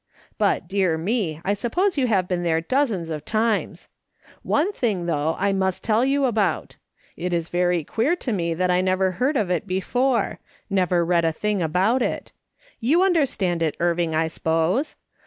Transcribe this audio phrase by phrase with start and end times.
[0.39, 1.39] But, dear me!
[1.45, 3.87] I suppose you have been there dozens of times.
[4.41, 6.75] One thing, though, I must tell you about.
[7.15, 10.39] It is very queer to me that I never heard of it before;
[10.71, 12.31] never read a thing about it.
[12.79, 14.95] You understand it, Irving, I s'pose